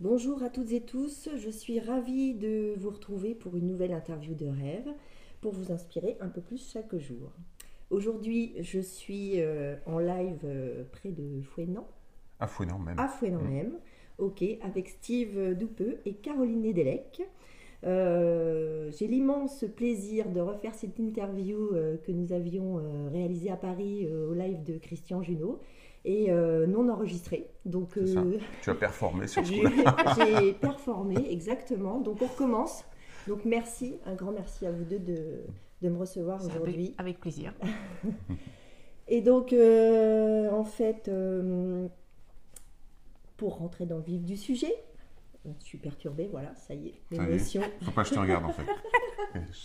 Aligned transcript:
Bonjour 0.00 0.42
à 0.42 0.48
toutes 0.48 0.72
et 0.72 0.80
tous, 0.80 1.28
je 1.36 1.50
suis 1.50 1.78
ravie 1.78 2.32
de 2.32 2.72
vous 2.78 2.88
retrouver 2.88 3.34
pour 3.34 3.54
une 3.54 3.66
nouvelle 3.66 3.92
interview 3.92 4.32
de 4.32 4.46
rêve 4.46 4.88
pour 5.42 5.52
vous 5.52 5.72
inspirer 5.72 6.16
un 6.20 6.28
peu 6.28 6.40
plus 6.40 6.72
chaque 6.72 6.96
jour. 6.96 7.30
Aujourd'hui, 7.90 8.54
je 8.60 8.80
suis 8.80 9.42
euh, 9.42 9.76
en 9.84 9.98
live 9.98 10.40
euh, 10.44 10.84
près 10.90 11.10
de 11.10 11.42
Fouenan. 11.42 11.86
À 12.38 12.46
Fouenan 12.46 12.78
même. 12.78 12.98
À 12.98 13.08
Fouenan 13.08 13.42
mmh. 13.42 13.50
même, 13.50 13.72
ok, 14.16 14.42
avec 14.62 14.88
Steve 14.88 15.54
Doupeux 15.54 15.98
et 16.06 16.14
Caroline 16.14 16.62
Nedelec. 16.62 17.20
Euh, 17.84 18.90
j'ai 18.92 19.06
l'immense 19.06 19.66
plaisir 19.76 20.30
de 20.30 20.40
refaire 20.40 20.74
cette 20.74 20.98
interview 20.98 21.72
que 22.06 22.10
nous 22.10 22.32
avions 22.32 22.80
réalisée 23.12 23.50
à 23.50 23.56
Paris 23.56 24.08
au 24.10 24.32
live 24.32 24.62
de 24.62 24.78
Christian 24.78 25.22
Junot 25.22 25.60
et 26.04 26.30
euh, 26.30 26.66
non 26.66 26.88
enregistré. 26.88 27.48
Donc, 27.64 27.96
euh, 27.98 28.38
tu 28.62 28.70
as 28.70 28.74
performé 28.74 29.26
sur 29.26 29.46
ce 29.46 29.52
J'ai 30.16 30.52
performé, 30.52 31.30
exactement. 31.30 32.00
Donc 32.00 32.22
on 32.22 32.26
recommence. 32.26 32.84
Donc 33.28 33.44
merci, 33.44 33.98
un 34.06 34.14
grand 34.14 34.32
merci 34.32 34.66
à 34.66 34.72
vous 34.72 34.84
deux 34.84 34.98
de, 34.98 35.42
de 35.82 35.88
me 35.88 35.98
recevoir 35.98 36.44
aujourd'hui. 36.44 36.94
Avec, 36.98 37.20
plaisir. 37.20 37.52
et 39.08 39.20
donc, 39.20 39.52
euh, 39.52 40.50
en 40.50 40.64
fait, 40.64 41.10
pour 43.36 43.58
rentrer 43.58 43.86
dans 43.86 43.98
le 43.98 44.02
vif 44.02 44.24
du 44.24 44.36
sujet, 44.36 44.72
je 45.44 45.64
suis 45.64 45.78
perturbée, 45.78 46.28
voilà, 46.30 46.54
ça 46.54 46.74
y 46.74 46.88
est, 46.88 46.94
l'émotion. 47.10 47.62
Faut 47.82 47.90
pas 47.92 48.02
que 48.02 48.10
je 48.10 48.14
te 48.14 48.20
regarde 48.20 48.44
en 48.44 48.52
fait. 48.52 48.66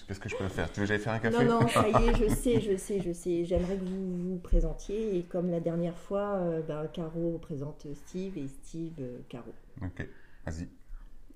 Qu'est-ce 0.07 0.19
que 0.19 0.29
je 0.29 0.35
peux 0.37 0.47
faire? 0.47 0.71
Tu 0.71 0.79
veux 0.79 0.85
que 0.85 0.93
j'aille 0.93 0.99
faire 0.99 1.13
un 1.13 1.19
café? 1.19 1.43
Non, 1.43 1.61
non, 1.61 1.67
ça 1.67 1.87
y 1.87 2.07
est, 2.07 2.15
je 2.15 2.33
sais, 2.33 2.61
je 2.61 2.77
sais, 2.77 3.01
je 3.01 3.11
sais. 3.11 3.45
J'aimerais 3.45 3.77
que 3.77 3.83
vous 3.83 4.31
vous 4.31 4.37
présentiez 4.37 5.17
et 5.17 5.23
comme 5.23 5.49
la 5.49 5.59
dernière 5.59 5.97
fois, 5.97 6.35
euh, 6.35 6.61
ben, 6.61 6.87
Caro 6.93 7.39
présente 7.39 7.87
Steve 7.93 8.37
et 8.37 8.47
Steve 8.47 8.93
euh, 8.99 9.19
Caro. 9.27 9.53
Ok, 9.81 10.07
vas-y. 10.45 10.69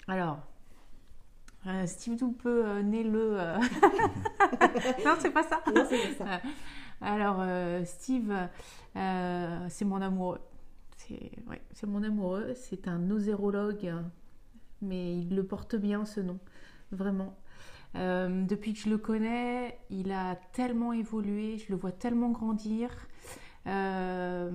Alors, 0.07 0.39
euh, 1.67 1.85
Steve 1.85 2.17
Doupeux, 2.17 2.81
né 2.81 3.03
le. 3.03 3.35
non, 5.05 5.15
c'est 5.19 5.31
pas 5.31 5.43
ça. 5.43 5.61
Non, 5.73 5.85
c'est 5.89 6.15
pas 6.15 6.25
ça. 6.25 6.41
Alors, 7.01 7.43
Steve, 7.85 8.33
c'est 8.93 9.85
mon 9.85 10.01
amoureux. 10.01 10.39
C'est 10.97 11.31
ouais, 11.47 11.61
mon 11.87 12.03
amoureux. 12.03 12.53
C'est 12.55 12.87
un 12.87 12.99
nosérologue 12.99 13.91
mais 14.81 15.17
il 15.17 15.35
le 15.35 15.45
porte 15.45 15.75
bien 15.75 16.05
ce 16.05 16.19
nom, 16.19 16.39
vraiment. 16.91 17.37
Euh, 17.95 18.43
depuis 18.45 18.73
que 18.73 18.79
je 18.79 18.89
le 18.89 18.97
connais, 18.97 19.79
il 19.89 20.11
a 20.11 20.35
tellement 20.53 20.93
évolué, 20.93 21.57
je 21.57 21.71
le 21.71 21.77
vois 21.77 21.91
tellement 21.91 22.29
grandir. 22.29 22.91
Euh, 23.67 24.51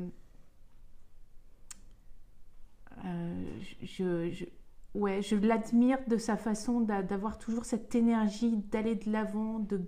euh, 3.05 3.45
je, 3.83 4.45
ouais, 4.95 5.20
je 5.20 5.34
l'admire 5.36 5.98
de 6.06 6.17
sa 6.17 6.36
façon 6.36 6.80
d'avoir 6.80 7.39
toujours 7.39 7.64
cette 7.64 7.95
énergie, 7.95 8.56
d'aller 8.70 8.95
de 8.95 9.11
l'avant, 9.11 9.58
de, 9.58 9.80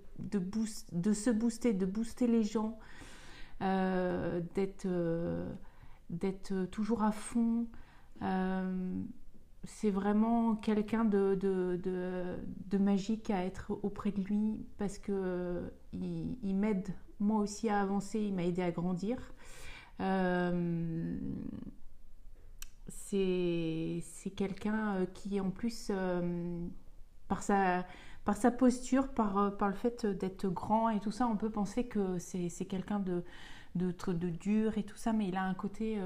se 1.13 1.31
booster, 1.31 1.73
de 1.73 1.87
booster 1.87 2.27
les 2.27 2.43
gens, 2.43 2.79
d'être 3.61 4.89
toujours 6.73 7.05
à 7.05 7.13
fond 7.13 7.69
c'est 9.65 9.91
vraiment 9.91 10.55
quelqu'un 10.55 11.05
de, 11.05 12.39
magique 12.79 13.31
à 13.31 13.45
être 13.45 13.79
auprès 13.83 14.13
de 14.13 14.21
lui 14.23 14.65
parce 14.79 14.99
que 14.99 15.73
il, 15.93 16.55
m'aide 16.55 16.89
moi 17.21 17.41
aussi 17.41 17.69
à 17.69 17.81
avancer, 17.81 18.21
il 18.21 18.35
m'a 18.35 18.45
aidé 18.45 18.63
à 18.63 18.71
grandir. 18.71 19.19
Euh, 20.01 21.19
c'est 22.89 24.31
quelqu'un 24.37 24.97
euh, 24.97 25.07
qui 25.07 25.41
en 25.41 25.51
plus, 25.51 25.89
euh, 25.91 26.67
par, 27.29 27.43
sa, 27.43 27.85
posture, 28.51 29.09
par, 29.09 29.53
le 29.61 29.75
fait 29.75 30.07
d'être 30.07 30.49
grand 30.49 30.91
et 30.91 31.01
tout 31.01 31.13
ça, 31.13 31.27
on 31.27 31.37
peut 31.37 31.51
penser 31.51 31.87
que 31.87 32.19
c'est 32.19 32.67
quelqu'un 32.67 33.01
de, 33.01 33.25
de, 33.75 34.29
dur 34.29 34.77
et 34.79 34.83
tout 34.83 34.97
ça, 34.97 35.13
mais 35.13 35.29
il 35.29 35.37
a 35.37 35.45
un 35.45 35.55
côté 35.55 35.99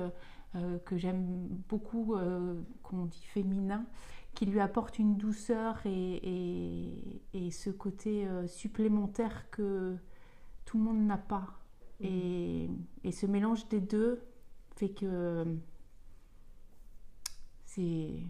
euh, 0.57 0.79
que 0.81 0.97
j'aime 0.97 1.47
beaucoup, 1.69 2.17
euh, 2.17 2.61
qu'on 2.83 3.05
dit 3.05 3.25
féminin, 3.25 3.87
qui 4.35 4.47
lui 4.47 4.59
apporte 4.59 4.99
une 4.99 5.17
douceur 5.17 5.79
et, 5.85 7.23
et, 7.33 7.51
ce 7.53 7.71
côté 7.71 8.27
euh, 8.27 8.49
supplémentaire 8.49 9.49
que 9.51 9.97
tout 10.65 10.79
le 10.79 10.85
monde 10.85 11.07
n'a 11.07 11.19
pas. 11.19 11.61
Mhm. 12.01 12.07
Et, 12.07 12.71
et, 13.05 13.13
ce 13.13 13.27
mélange 13.27 13.69
des 13.69 13.81
deux 13.81 14.23
fait 14.75 14.89
que 14.89 15.45
c'est 17.65 18.25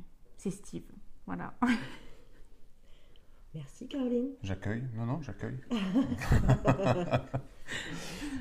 Steve. 0.51 0.85
Voilà. 1.25 1.55
Merci 3.55 3.89
Caroline. 3.89 4.33
J'accueille. 4.43 4.85
Non, 4.95 5.07
non, 5.07 5.23
j'accueille. 5.23 5.59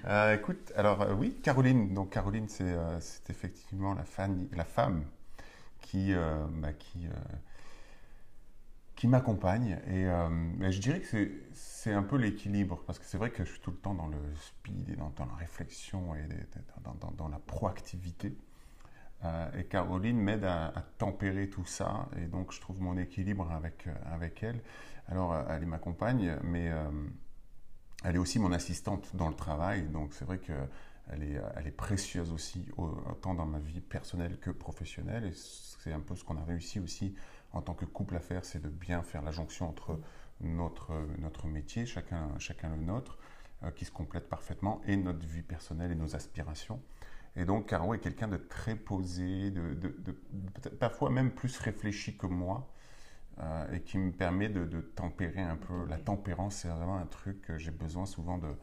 Euh, 0.06 0.36
écoute, 0.36 0.72
alors 0.76 1.02
euh, 1.02 1.14
oui, 1.14 1.40
Caroline. 1.44 1.94
Donc 1.94 2.12
Caroline, 2.12 2.48
c'est 2.48 2.64
euh, 2.64 3.00
effectivement 3.30 3.94
la, 3.94 4.06
femme 4.06 5.04
qui, 5.82 6.14
bah, 6.62 6.74
qui, 8.96 9.08
m'accompagne. 9.08 9.80
Et 9.88 10.06
je 10.72 10.80
dirais 10.80 11.02
que 11.02 11.32
c'est 11.54 11.94
un 11.94 12.04
peu 12.04 12.18
l'équilibre, 12.18 12.82
parce 12.86 13.00
que 13.00 13.06
c'est 13.06 13.18
vrai 13.18 13.30
que 13.30 13.44
je 13.44 13.52
suis 13.52 13.60
tout 13.62 13.72
le 13.72 13.78
temps 13.78 13.94
dans 13.94 14.08
le 14.08 14.18
speed 14.36 14.90
et 14.90 14.96
dans, 14.96 15.14
la 15.20 15.36
réflexion 15.36 16.16
et 16.16 16.28
dans, 16.84 17.12
dans, 17.12 17.28
la 17.28 17.40
proactivité. 17.40 18.36
et 19.58 19.64
Caroline 19.66 20.18
m'aide 20.18 20.44
à, 20.46 20.68
à, 20.68 20.82
tempérer 20.98 21.50
tout 21.50 21.66
ça, 21.66 22.08
et 22.18 22.26
donc 22.26 22.52
je 22.52 22.62
trouve 22.62 22.82
mon 22.82 22.98
équilibre 22.98 23.52
avec, 23.52 23.88
avec 24.06 24.44
elle. 24.44 24.62
Alors, 25.08 25.36
elle 25.50 25.66
m'accompagne, 25.66 26.38
mais 26.44 26.72
elle 28.04 28.16
est 28.16 28.20
aussi 28.20 28.40
mon 28.40 28.52
assistante 28.52 29.16
dans 29.16 29.28
le 29.28 29.36
travail, 29.36 29.84
donc 29.90 30.14
c'est 30.14 30.26
vrai 30.26 30.40
qu'elle 30.40 31.24
est, 31.24 31.42
elle 31.56 31.68
est 31.68 31.72
précieuse 31.72 32.32
aussi, 32.32 32.66
autant 32.78 33.34
dans 33.34 33.46
ma 33.46 33.60
vie 33.60 33.82
personnelle 33.82 34.38
que 34.40 34.52
professionnelle. 34.52 35.26
Et 35.26 35.34
c'est 35.34 35.92
un 35.92 36.00
peu 36.00 36.16
ce 36.16 36.24
qu'on 36.24 36.38
a 36.38 36.44
réussi 36.44 36.80
aussi 36.80 37.16
en 37.52 37.62
tant 37.62 37.74
que 37.74 37.86
couple 37.86 38.16
à 38.16 38.20
faire, 38.20 38.46
c'est 38.46 38.62
de 38.62 38.70
bien 38.70 39.02
faire 39.02 39.22
la 39.22 39.32
jonction 39.32 39.68
entre 39.68 40.00
notre, 40.42 40.94
notre 41.20 41.48
métier, 41.48 41.86
chacun, 41.86 42.30
chacun 42.38 42.70
le 42.70 42.78
nôtre, 42.78 43.18
euh, 43.64 43.72
qui 43.72 43.86
se 43.86 43.92
complète 43.92 44.30
parfaitement, 44.30 44.82
et 44.86 44.96
notre 44.96 45.26
vie 45.26 45.42
personnelle 45.42 45.92
et 45.92 45.96
nos 45.96 46.16
aspirations. 46.16 46.82
Et 47.36 47.46
donc, 47.46 47.68
Caro 47.68 47.94
est 47.94 48.00
quelqu'un 48.00 48.28
de 48.28 48.38
très 48.38 48.76
posé, 48.76 49.52
de, 49.52 49.74
de, 49.74 49.96
de, 50.00 50.70
parfois 50.70 51.10
même 51.10 51.32
plus 51.32 51.58
réfléchi 51.60 52.18
que 52.18 52.28
moi. 52.28 52.72
Euh, 53.42 53.72
et 53.72 53.82
qui 53.82 53.98
me 53.98 54.12
permet 54.12 54.50
de, 54.50 54.82
tempérer 54.82 55.42
un 55.42 55.56
peu. 55.56 55.86
La 55.86 55.98
tempérance, 55.98 56.56
c'est 56.56 56.68
vraiment 56.68 56.98
un 56.98 57.06
truc 57.06 57.42
que 57.42 57.58
j'ai 57.58 57.72
besoin 57.72 58.06
souvent 58.06 58.38
de, 58.38 58.54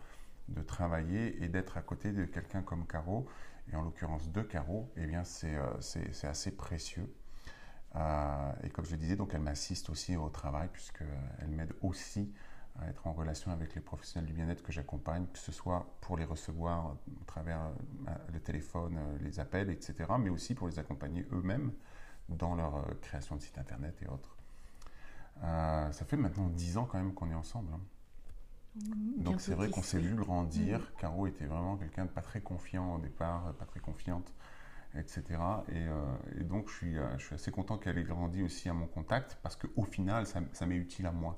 travailler 0.67 1.43
et 1.43 1.49
d'être 1.49 1.77
à 1.79 1.83
côté 1.83 2.13
de 2.13 2.25
quelqu'un 2.25 2.63
comme 2.63 2.87
Caro, 2.87 3.27
et 3.73 3.77
en 3.77 3.83
l'occurrence 3.83 4.31
de 4.31 4.43
Caro, 4.43 4.93
eh 4.97 5.07
bien 5.07 5.25
c'est 5.25 5.57
euh, 5.57 6.29
assez 6.29 6.55
précieux. 6.55 7.11
Euh, 7.97 8.53
et 8.63 8.71
comme 8.71 8.85
je 8.85 8.93
le 8.93 8.99
disais, 8.99 9.17
donc 9.17 9.33
elle 9.35 9.41
m'assiste 9.41 9.89
aussi 9.89 10.17
au 10.17 10.29
travail 10.29 10.69
puisqu'elle 10.73 11.49
m'aide 11.49 11.73
aussi 11.81 12.33
à 12.79 12.87
être 12.89 13.07
en 13.07 13.13
relation 13.15 13.51
avec 13.51 13.75
les 13.75 13.81
professionnels 13.81 14.27
du 14.29 14.35
bien-être 14.35 14.63
que 14.63 14.73
j'accompagne, 14.73 15.27
que 15.33 15.39
ce 15.39 15.51
soit 15.53 15.87
pour 16.03 16.17
les 16.19 16.27
recevoir 16.27 16.97
à 17.23 17.25
travers 17.27 17.71
le 18.33 18.39
téléphone, 18.39 18.99
les 19.21 19.41
appels, 19.41 19.71
etc., 19.71 19.95
mais 20.21 20.29
aussi 20.29 20.55
pour 20.55 20.69
les 20.69 20.79
accompagner 20.79 21.27
eux-mêmes 21.33 21.73
dans 22.29 22.55
leur 22.55 22.85
création 23.01 23.37
de 23.37 23.41
site 23.41 23.57
internet 23.57 23.97
et 24.03 24.09
autres. 24.09 24.36
Euh, 25.45 25.93
ça 25.93 26.05
fait 26.05 26.17
maintenant 26.17 26.49
10 26.49 26.79
ans 26.79 26.89
quand 26.91 26.99
même 26.99 27.15
qu'on 27.15 27.31
est 27.31 27.35
ensemble. 27.35 27.73
Hein. 27.75 27.81
Mmh, 28.77 29.23
Donc 29.23 29.41
c'est 29.41 29.55
vrai 29.55 29.71
qu'on 29.71 29.83
s'est 29.83 29.99
vu 29.99 30.15
grandir. 30.15 30.81
Mmh. 30.81 31.01
Caro 31.01 31.27
était 31.27 31.47
vraiment 31.47 31.77
quelqu'un 31.77 32.05
de 32.05 32.11
pas 32.11 32.23
très 32.23 32.41
confiant 32.41 32.95
au 32.95 32.99
départ, 32.99 33.53
pas 33.55 33.65
très 33.65 33.81
confiante, 33.81 34.33
etc. 34.95 35.23
Euh, 35.73 36.17
et, 36.39 36.45
donc 36.45 36.69
je 36.69 36.75
suis, 36.75 36.99
euh, 36.99 37.07
je 37.19 37.27
suis 37.27 37.35
assez 37.35 37.51
content 37.51 37.79
qu'elle 37.79 37.99
ait 37.99 38.05
grandi 38.05 38.43
aussi 38.43 38.69
à 38.69 38.75
mon 38.75 38.87
contact 38.87 39.39
parce 39.43 39.57
qu'au 39.57 39.85
final, 39.85 40.27
ça, 40.27 40.41
ça 40.53 40.67
m'est 40.67 40.77
utile 40.77 41.07
à 41.07 41.13
moi. 41.13 41.35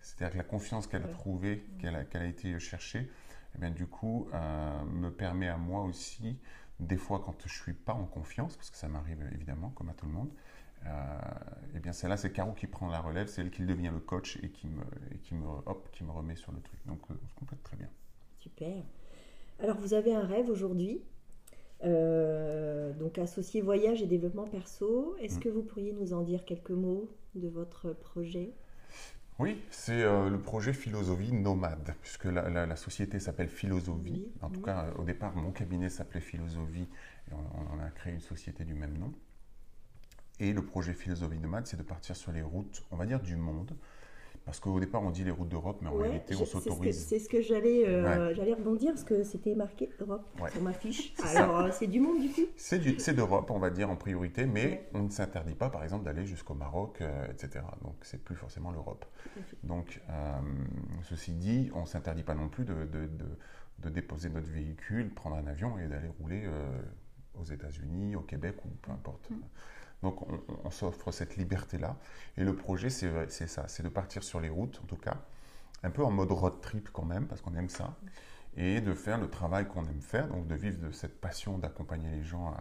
C'est-à-dire 0.00 0.32
que 0.32 0.38
la 0.38 0.44
confiance 0.44 0.86
qu'elle 0.86 1.04
a 1.04 1.08
trouvée, 1.08 1.56
mmh. 1.56 1.78
qu'elle 1.78 2.22
a, 2.22 2.26
été 2.26 2.58
chercher, 2.58 3.10
eh 3.54 3.58
bien, 3.58 3.70
du 3.70 3.86
coup, 3.86 4.28
me 4.92 5.10
permet 5.10 5.48
à 5.48 5.56
moi 5.56 5.82
aussi, 5.82 6.38
des 6.80 6.96
fois 6.96 7.20
quand 7.24 7.36
je 7.44 7.62
suis 7.62 7.72
pas 7.72 7.94
en 7.94 8.04
confiance, 8.04 8.56
parce 8.56 8.70
que 8.70 8.76
ça 8.76 8.88
m'arrive 8.88 9.18
évidemment, 9.32 9.70
comme 9.70 9.88
à 9.88 9.94
tout 9.94 10.06
le 10.06 10.12
monde, 10.12 10.30
euh, 10.30 10.47
et 11.74 11.80
bien 11.80 11.92
c'est 11.92 12.08
là, 12.08 12.16
c'est 12.16 12.32
Caro 12.32 12.52
qui 12.52 12.66
prend 12.66 12.88
la 12.88 13.00
relève, 13.00 13.28
c'est 13.28 13.42
elle 13.42 13.50
qui 13.50 13.62
devient 13.62 13.90
le 13.92 14.00
coach 14.00 14.38
et 14.42 14.48
qui 14.50 14.66
me, 14.66 14.82
et 15.12 15.18
qui 15.18 15.34
me, 15.34 15.46
hop, 15.66 15.88
qui 15.92 16.04
me 16.04 16.10
remet 16.10 16.36
sur 16.36 16.52
le 16.52 16.60
truc. 16.60 16.78
Donc 16.86 17.00
euh, 17.10 17.14
on 17.22 17.28
se 17.28 17.34
complète 17.34 17.62
très 17.62 17.76
bien. 17.76 17.88
Super. 18.38 18.82
Alors 19.60 19.76
vous 19.78 19.94
avez 19.94 20.14
un 20.14 20.26
rêve 20.26 20.48
aujourd'hui, 20.48 21.00
euh, 21.84 22.92
donc 22.94 23.18
associé 23.18 23.60
voyage 23.60 24.02
et 24.02 24.06
développement 24.06 24.46
perso. 24.46 25.16
Est-ce 25.20 25.36
mm. 25.36 25.40
que 25.40 25.48
vous 25.48 25.62
pourriez 25.62 25.92
nous 25.92 26.12
en 26.12 26.22
dire 26.22 26.44
quelques 26.44 26.70
mots 26.70 27.08
de 27.34 27.48
votre 27.48 27.92
projet? 27.92 28.52
Oui, 29.38 29.62
c'est 29.70 30.02
le 30.02 30.36
projet 30.40 30.72
Philosophie 30.72 31.32
Nomade, 31.32 31.94
puisque 32.02 32.24
la, 32.24 32.66
la, 32.66 32.74
société 32.74 33.20
s'appelle 33.20 33.46
Philosophie. 33.46 34.32
En 34.42 34.50
tout 34.50 34.60
cas, 34.60 34.86
au 34.98 35.04
départ, 35.04 35.36
mon 35.36 35.52
cabinet 35.52 35.88
s'appelait 35.90 36.20
Philosophie 36.20 36.88
et 37.30 37.34
on, 37.34 37.78
a 37.78 37.88
créé 37.90 38.12
une 38.12 38.20
société 38.20 38.64
du 38.64 38.74
même 38.74 38.98
nom. 38.98 39.12
Et 40.40 40.52
le 40.52 40.64
projet 40.64 40.92
Philosophie 40.92 41.38
Nomade, 41.38 41.66
c'est 41.66 41.76
de 41.76 41.82
partir 41.82 42.16
sur 42.16 42.32
les 42.32 42.42
routes, 42.42 42.84
on 42.90 42.96
va 42.96 43.06
dire, 43.06 43.20
du 43.20 43.36
monde. 43.36 43.76
Parce 44.48 44.60
qu'au 44.60 44.80
départ, 44.80 45.02
on 45.02 45.10
dit 45.10 45.24
les 45.24 45.30
routes 45.30 45.50
d'Europe, 45.50 45.80
mais 45.82 45.88
en 45.90 45.96
réalité, 45.96 46.34
on 46.34 46.46
s'autorise. 46.46 47.06
C'est 47.06 47.18
ce 47.18 47.28
que, 47.28 47.42
j'allais 47.42 47.86
euh, 47.86 48.34
j'allais 48.34 48.54
rebondir, 48.54 48.92
parce 48.92 49.04
que 49.04 49.22
c'était 49.22 49.54
marqué 49.54 49.90
Europe 50.00 50.24
sur 50.50 50.62
ma 50.62 50.72
fiche. 50.72 51.12
Alors, 51.34 51.58
euh, 51.58 51.68
c'est 51.70 51.86
du 51.86 52.00
monde, 52.00 52.22
du 52.22 52.30
coup? 52.30 52.46
C'est 52.56 53.12
d'Europe, 53.14 53.50
on 53.50 53.58
va 53.58 53.68
dire, 53.68 53.90
en 53.90 53.96
priorité, 53.96 54.46
mais 54.46 54.88
on 54.94 55.02
ne 55.02 55.10
s'interdit 55.10 55.54
pas, 55.54 55.68
par 55.68 55.84
exemple, 55.84 56.06
d'aller 56.06 56.24
jusqu'au 56.24 56.54
Maroc, 56.54 57.02
euh, 57.02 57.26
etc. 57.30 57.62
Donc, 57.82 57.96
c'est 58.00 58.24
plus 58.24 58.36
forcément 58.36 58.70
l'Europe. 58.70 59.04
Donc, 59.64 60.00
ceci 61.02 61.32
dit, 61.32 61.70
on 61.74 61.82
ne 61.82 61.86
s'interdit 61.86 62.22
pas 62.22 62.34
non 62.34 62.48
plus 62.48 62.64
de, 62.64 62.86
de, 62.86 63.06
de, 63.06 63.26
de, 63.80 63.90
déposer 63.90 64.30
notre 64.30 64.48
véhicule, 64.48 65.12
prendre 65.12 65.36
un 65.36 65.46
avion 65.46 65.78
et 65.78 65.88
d'aller 65.88 66.08
rouler 66.20 66.48
aux 67.38 67.44
États-Unis, 67.44 68.16
au 68.16 68.22
Québec 68.22 68.56
ou 68.64 68.68
peu 68.80 68.92
importe. 68.92 69.28
Mm. 69.28 69.36
Donc 70.02 70.26
on, 70.64 70.70
s'offre 70.70 71.10
cette 71.10 71.36
liberté-là. 71.36 71.96
Et 72.36 72.44
le 72.44 72.54
projet, 72.54 72.90
c'est 72.90 73.28
ça, 73.46 73.66
c'est 73.68 73.82
de 73.82 73.88
partir 73.88 74.22
sur 74.22 74.40
les 74.40 74.48
routes, 74.48 74.80
en 74.82 74.86
tout 74.86 74.96
cas, 74.96 75.16
un 75.82 75.90
peu 75.90 76.04
en 76.04 76.10
mode 76.10 76.30
road 76.30 76.60
trip 76.60 76.90
quand 76.92 77.04
même, 77.04 77.26
parce 77.26 77.40
qu'on 77.40 77.54
aime 77.54 77.68
ça, 77.68 77.96
et 78.56 78.80
de 78.80 78.94
faire 78.94 79.18
le 79.18 79.28
travail 79.28 79.66
qu'on 79.66 79.84
aime 79.84 80.00
faire, 80.00 80.28
donc 80.28 80.46
de 80.46 80.54
vivre 80.54 80.78
de 80.78 80.92
cette 80.92 81.20
passion 81.20 81.58
d'accompagner 81.58 82.10
les 82.10 82.22
gens 82.22 82.54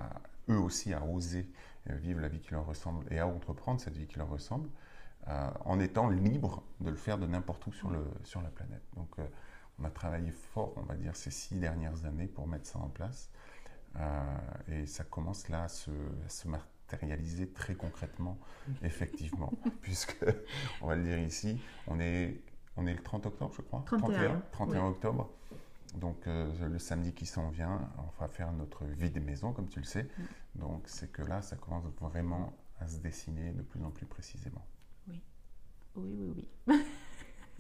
eux 0.50 0.60
aussi 0.60 0.94
à 0.94 1.04
oser 1.04 1.50
euh, 1.90 1.96
vivre 1.96 2.22
la 2.22 2.28
vie 2.28 2.40
qui 2.40 2.52
leur 2.52 2.66
ressemble 2.66 3.06
et 3.12 3.20
à 3.20 3.28
entreprendre 3.28 3.80
cette 3.80 3.96
vie 3.96 4.08
qui 4.08 4.18
leur 4.18 4.30
ressemble, 4.30 4.70
euh, 5.28 5.50
en 5.66 5.80
étant 5.80 6.10
libre 6.10 6.64
de 6.80 6.90
le 6.90 6.96
faire 6.96 7.18
de 7.18 7.28
n'importe 7.28 7.66
où 7.68 7.72
sur, 7.72 7.90
le, 7.90 8.04
sur 8.24 8.42
la 8.42 8.50
planète. 8.50 8.84
Donc 8.96 9.10
euh, 9.20 9.28
on 9.80 9.84
a 9.84 9.90
travaillé 9.90 10.32
fort, 10.32 10.74
on 10.78 10.84
va 10.84 10.96
dire, 10.96 11.16
ces 11.16 11.32
six 11.32 11.56
dernières 11.56 12.06
années 12.06 12.28
pour 12.28 12.48
mettre 12.48 12.66
ça 12.66 12.80
en 12.80 12.90
place. 12.90 13.30
et 14.68 14.86
ça 14.86 15.04
commence 15.04 15.50
là 15.50 15.64
à 15.64 15.68
se, 15.68 15.92
à 16.26 16.30
se, 16.30 16.48
réalisé 16.96 17.48
très 17.50 17.76
concrètement, 17.76 18.38
effectivement, 18.84 19.52
puisque, 19.82 20.26
on 20.82 20.88
va 20.88 20.96
le 20.96 21.04
dire 21.04 21.20
ici, 21.20 21.60
on 21.88 22.00
est, 22.00 22.42
on 22.76 22.88
est 22.88 22.94
le 22.94 23.02
30 23.02 23.26
octobre, 23.26 23.54
je 23.56 23.62
crois 23.62 23.84
31, 23.86 24.42
31, 24.52 24.88
octobre. 24.88 25.30
Donc 25.96 26.28
euh, 26.28 26.52
le 26.68 26.80
samedi 26.80 27.14
qui 27.14 27.26
s'en 27.26 27.50
vient, 27.50 27.90
on 27.98 28.22
va 28.22 28.28
faire 28.28 28.52
notre 28.52 28.86
vie 28.86 29.10
des 29.10 29.20
maisons, 29.20 29.54
comme 29.54 29.68
tu 29.68 29.80
le 29.80 29.86
sais. 29.86 30.08
Donc 30.56 30.84
c'est 30.86 31.12
que 31.12 31.22
là, 31.22 31.42
ça 31.42 31.56
commence 31.56 31.86
vraiment 32.00 32.54
à 32.80 32.88
se 32.88 33.00
dessiner 33.00 33.52
de 33.52 33.62
plus 33.62 33.84
en 33.84 33.90
plus 33.90 34.06
précisément. 34.06 34.66
Oui, 35.08 35.24
oui, 35.96 36.16
oui, 36.16 36.50
oui. 36.68 36.86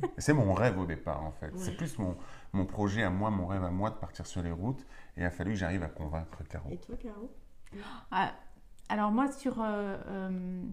c'est 0.17 0.33
mon 0.33 0.53
rêve 0.53 0.77
au 0.77 0.85
départ, 0.85 1.23
en 1.23 1.31
fait. 1.31 1.51
C'est 1.57 1.75
plus 1.75 1.97
mon, 1.97 2.17
mon 2.53 2.65
projet 2.65 3.03
à 3.03 3.09
moi, 3.09 3.31
mon 3.31 3.47
rêve 3.47 3.63
à 3.63 3.71
moi 3.71 3.89
de 3.89 3.95
partir 3.95 4.25
sur 4.25 4.41
les 4.43 4.51
routes. 4.51 4.85
Et 5.15 5.21
il 5.21 5.23
a 5.23 5.31
fallu 5.31 5.51
que 5.51 5.57
j'arrive 5.57 5.83
à 5.83 5.89
convaincre 5.89 6.43
Caro. 6.43 6.69
Et 6.69 6.77
toi, 6.77 6.95
Caro? 6.97 7.31
Ah, 8.11 8.33
alors 8.89 9.11
moi, 9.11 9.31
sur, 9.31 9.61
euh, 9.61 9.97
euh, 10.07 10.63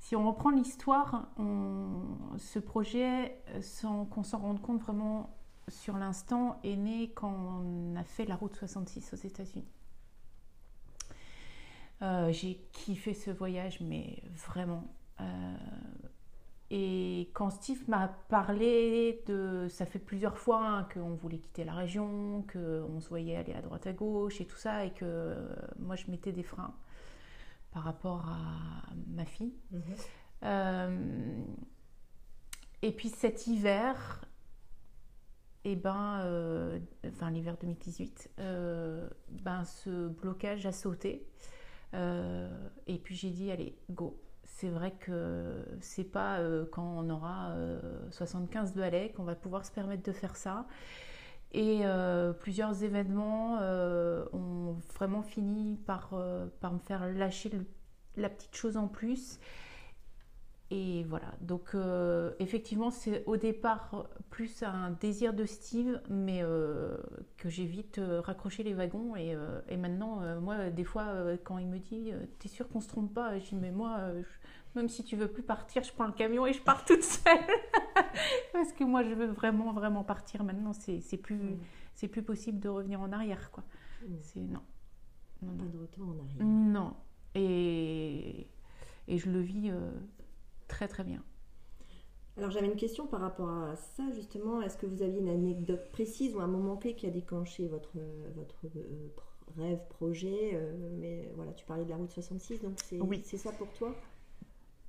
si 0.00 0.16
on 0.16 0.26
reprend 0.26 0.50
l'histoire, 0.50 1.28
ce 2.38 2.58
projet, 2.58 3.38
sans 3.60 4.06
qu'on 4.06 4.22
s'en 4.22 4.38
rende 4.38 4.62
compte 4.62 4.80
vraiment 4.80 5.36
sur 5.68 5.98
l'instant, 5.98 6.58
est 6.64 6.76
né 6.76 7.12
quand 7.14 7.62
on 7.62 7.96
a 7.96 8.04
fait 8.04 8.24
la 8.24 8.36
route 8.36 8.56
66 8.56 9.12
aux 9.12 9.16
États-Unis. 9.16 9.68
Euh, 12.00 12.32
j'ai 12.32 12.54
kiffé 12.72 13.12
ce 13.12 13.30
voyage, 13.30 13.80
mais 13.80 14.22
vraiment. 14.46 14.84
et 16.70 17.30
quand 17.34 17.50
Steve 17.50 17.82
m'a 17.88 18.08
parlé 18.28 19.22
de, 19.26 19.66
ça 19.68 19.84
fait 19.84 19.98
plusieurs 19.98 20.38
fois 20.38 20.64
hein, 20.64 20.88
qu'on 20.94 21.14
voulait 21.14 21.38
quitter 21.38 21.64
la 21.64 21.74
région, 21.74 22.46
qu'on 22.50 23.00
se 23.00 23.08
voyait 23.08 23.36
aller 23.36 23.52
à 23.52 23.60
droite 23.60 23.86
à 23.86 23.92
gauche 23.92 24.40
et 24.40 24.46
tout 24.46 24.56
ça, 24.56 24.84
et 24.84 24.92
que 24.92 25.34
moi 25.78 25.96
je 25.96 26.10
mettais 26.10 26.32
des 26.32 26.42
freins 26.42 26.74
par 27.70 27.82
rapport 27.82 28.28
à 28.28 28.92
ma 29.08 29.24
fille. 29.24 29.54
Mhm. 29.70 29.82
Euh, 30.44 31.42
et 32.82 32.92
puis 32.92 33.08
cet 33.08 33.46
hiver, 33.46 34.24
et 35.64 35.72
eh 35.72 35.76
ben, 35.76 36.20
euh, 36.24 36.78
enfin 37.06 37.30
l'hiver 37.30 37.56
2018, 37.60 38.30
euh, 38.38 39.08
ben, 39.30 39.64
ce 39.64 40.08
blocage 40.08 40.64
a 40.66 40.72
sauté. 40.72 41.26
et 41.92 42.98
puis 43.02 43.14
j'ai 43.16 43.30
dit, 43.30 43.50
allez, 43.50 43.76
go. 43.90 44.22
C'est 44.44 44.70
vrai 44.70 44.92
que 44.98 45.64
c'est 45.80 46.04
pas 46.04 46.40
quand 46.72 46.98
on 46.98 47.10
aura 47.10 47.54
75 48.10 48.72
de 48.72 48.82
Halais 48.82 49.12
qu'on 49.12 49.22
va 49.24 49.34
pouvoir 49.34 49.64
se 49.64 49.70
permettre 49.70 50.02
de 50.02 50.12
faire 50.12 50.36
ça. 50.36 50.66
Et 51.52 51.82
plusieurs 52.40 52.82
événements 52.82 53.58
vraiment 54.98 55.22
fini 55.22 55.76
par, 55.86 56.10
euh, 56.12 56.46
par 56.60 56.72
me 56.72 56.78
faire 56.80 57.06
lâcher 57.06 57.50
la 58.16 58.28
petite 58.28 58.54
chose 58.54 58.76
en 58.76 58.88
plus. 58.88 59.38
Et 60.70 61.04
voilà, 61.04 61.32
donc 61.40 61.74
effectivement, 62.40 62.90
c'est 62.90 63.24
au 63.24 63.38
départ 63.38 64.06
plus 64.28 64.62
un 64.62 64.90
désir 64.90 65.32
de 65.32 65.46
Steve, 65.46 65.98
mais 66.10 66.42
que 67.38 67.48
j'ai 67.48 67.64
vite 67.64 67.98
raccroché 68.22 68.64
les 68.64 68.74
wagons. 68.74 69.16
Et, 69.16 69.34
et 69.70 69.78
maintenant, 69.78 70.20
moi, 70.42 70.68
des 70.68 70.84
fois, 70.84 71.06
quand 71.42 71.56
il 71.56 71.68
me 71.68 71.78
dit 71.78 72.12
T'es 72.38 72.48
sûr 72.48 72.68
qu'on 72.68 72.82
se 72.82 72.88
trompe 72.88 73.14
pas? 73.14 73.38
Je 73.38 73.46
dis 73.46 73.54
Mais 73.54 73.70
moi, 73.70 74.12
même 74.74 74.88
si 74.88 75.04
tu 75.04 75.16
veux 75.16 75.28
plus 75.28 75.42
partir, 75.42 75.82
je 75.82 75.92
prends 75.92 76.06
le 76.06 76.12
camion 76.12 76.46
et 76.46 76.52
je 76.52 76.62
pars 76.62 76.84
toute 76.84 77.02
seule. 77.02 77.38
Parce 78.52 78.72
que 78.72 78.84
moi, 78.84 79.02
je 79.02 79.14
veux 79.14 79.26
vraiment, 79.26 79.72
vraiment 79.72 80.04
partir 80.04 80.44
maintenant. 80.44 80.72
C'est 80.72 81.16
plus, 81.16 81.36
mm. 81.36 81.58
c'est 81.94 82.08
plus 82.08 82.22
possible 82.22 82.60
de 82.60 82.68
revenir 82.68 83.00
en 83.00 83.12
arrière, 83.12 83.50
quoi. 83.50 83.64
Mm. 84.06 84.14
C'est 84.20 84.40
non. 84.40 84.62
Non. 85.42 85.56
Pas 85.56 85.64
de 85.64 85.78
retour 85.78 86.08
en 86.08 86.18
arrière. 86.18 86.44
Non. 86.44 86.94
Et, 87.34 88.46
et 89.06 89.18
je 89.18 89.30
le 89.30 89.40
vis 89.40 89.70
euh, 89.70 89.90
très, 90.66 90.88
très 90.88 91.04
bien. 91.04 91.22
Alors 92.36 92.50
j'avais 92.50 92.68
une 92.68 92.76
question 92.76 93.06
par 93.06 93.20
rapport 93.20 93.50
à 93.50 93.76
ça 93.76 94.04
justement. 94.14 94.62
Est-ce 94.62 94.76
que 94.76 94.86
vous 94.86 95.02
aviez 95.02 95.18
une 95.18 95.28
anecdote 95.28 95.90
précise 95.90 96.36
ou 96.36 96.40
un 96.40 96.46
moment 96.46 96.76
clé 96.76 96.94
qui 96.94 97.06
a 97.06 97.10
déclenché 97.10 97.66
votre, 97.66 97.98
votre 98.36 98.66
euh, 98.76 99.08
rêve, 99.56 99.80
projet 99.88 100.52
euh, 100.54 100.88
Mais 100.98 101.30
voilà, 101.34 101.52
tu 101.52 101.64
parlais 101.64 101.84
de 101.84 101.90
la 101.90 101.96
route 101.96 102.10
66, 102.10 102.62
donc 102.62 102.78
c'est 102.84 103.00
oui. 103.00 103.22
ça 103.24 103.52
pour 103.52 103.68
toi? 103.72 103.94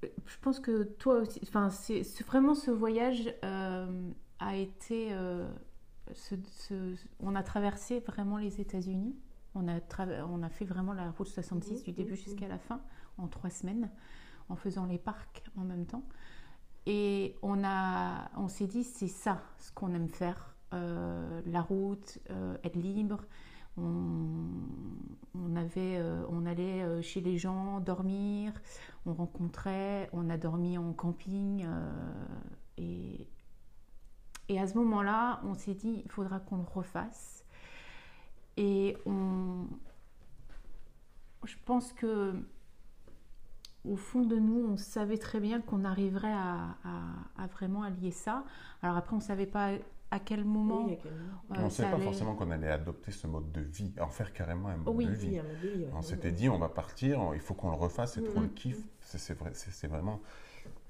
Je 0.01 0.37
pense 0.41 0.59
que 0.59 0.83
toi 0.83 1.15
aussi, 1.15 1.39
enfin, 1.43 1.69
c'est 1.69 2.23
vraiment 2.25 2.55
ce 2.55 2.71
voyage 2.71 3.33
euh, 3.43 4.09
a 4.39 4.55
été, 4.55 5.09
euh, 5.11 5.49
on 7.19 7.35
a 7.35 7.43
traversé 7.43 7.99
vraiment 7.99 8.37
les 8.37 8.61
États-Unis. 8.61 9.15
On 9.59 9.67
a, 9.67 9.79
on 10.29 10.41
a 10.43 10.49
fait 10.49 10.65
vraiment 10.65 10.93
la 10.93 11.11
route 11.11 11.27
66 11.27 11.83
du 11.83 11.91
début 11.91 12.15
jusqu'à 12.15 12.47
la 12.47 12.57
fin 12.57 12.81
en 13.17 13.27
trois 13.27 13.49
semaines, 13.49 13.89
en 14.47 14.55
faisant 14.55 14.85
les 14.85 14.97
parcs 14.97 15.43
en 15.57 15.63
même 15.63 15.85
temps. 15.85 16.03
Et 16.85 17.35
on 17.41 17.63
a, 17.63 18.31
on 18.37 18.47
s'est 18.47 18.67
dit 18.67 18.83
c'est 18.83 19.07
ça 19.07 19.41
ce 19.59 19.71
qu'on 19.71 19.93
aime 19.93 20.07
faire, 20.07 20.55
euh, 20.73 21.41
la 21.45 21.61
route, 21.61 22.19
être 22.63 22.75
libre, 22.77 23.19
on, 23.77 25.55
avait, 25.55 25.97
euh, 25.97 26.23
on 26.29 26.45
allait 26.45 26.83
euh, 26.83 27.01
chez 27.01 27.21
les 27.21 27.37
gens 27.37 27.79
dormir, 27.79 28.53
on 29.05 29.13
rencontrait, 29.13 30.09
on 30.13 30.29
a 30.29 30.37
dormi 30.37 30.77
en 30.77 30.93
camping. 30.93 31.65
Euh, 31.65 31.91
et, 32.77 33.27
et 34.47 34.59
à 34.59 34.67
ce 34.67 34.75
moment-là, 34.75 35.41
on 35.45 35.53
s'est 35.53 35.73
dit, 35.73 36.01
il 36.03 36.11
faudra 36.11 36.39
qu'on 36.39 36.57
le 36.57 36.63
refasse. 36.63 37.45
Et 38.59 38.97
on, 39.05 39.67
je 41.45 41.55
pense 41.65 41.93
que 41.93 42.33
au 43.85 43.95
fond 43.95 44.25
de 44.25 44.35
nous, 44.35 44.67
on 44.73 44.75
savait 44.75 45.17
très 45.17 45.39
bien 45.39 45.61
qu'on 45.61 45.85
arriverait 45.85 46.33
à, 46.33 46.75
à, 47.37 47.47
vraiment 47.47 47.83
allier 47.83 48.11
ça. 48.11 48.43
Alors 48.83 48.97
après, 48.97 49.13
on 49.13 49.19
ne 49.19 49.23
savait 49.23 49.45
pas 49.45 49.71
à 50.11 50.19
quel 50.19 50.43
moment, 50.43 50.89
On 51.49 51.63
ne 51.63 51.69
savait 51.69 51.91
pas 51.95 52.03
forcément 52.03 52.35
qu'on 52.35 52.51
allait 52.51 52.69
adopter 52.69 53.11
ce 53.11 53.27
mode 53.27 53.49
de 53.53 53.61
vie, 53.61 53.93
en 54.01 54.09
faire 54.09 54.33
carrément 54.33 54.67
un 54.67 54.77
mode 54.77 54.97
de 54.97 55.13
vie. 55.13 55.39
on 55.93 56.01
s'était 56.01 56.33
dit, 56.33 56.49
on 56.49 56.59
va 56.59 56.67
partir, 56.67 57.31
il 57.35 57.39
faut 57.39 57.53
qu'on 57.53 57.69
le 57.69 57.77
refasse, 57.77 58.15
c'est 58.15 58.23
trop 58.23 58.41
le 58.41 58.47
kiff. 58.49 58.77
C'est 58.99 59.37
vrai, 59.37 59.51
c'est 59.53 59.87
vraiment 59.87 60.19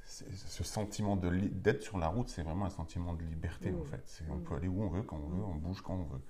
ce 0.05 0.63
sentiment 0.63 1.15
d'être 1.15 1.83
sur 1.83 1.99
la 1.99 2.07
route, 2.07 2.29
c'est 2.29 2.41
vraiment 2.41 2.65
un 2.65 2.71
sentiment 2.71 3.13
de 3.13 3.21
liberté 3.23 3.71
en 3.79 3.83
fait. 3.83 4.23
On 4.31 4.39
peut 4.39 4.55
aller 4.55 4.67
où 4.67 4.81
on 4.81 4.89
veut, 4.89 5.03
quand 5.03 5.17
on 5.23 5.29
veut, 5.29 5.43
on 5.43 5.55
bouge 5.55 5.81
quand 5.81 5.93
on 5.93 6.05
veut. 6.05 6.21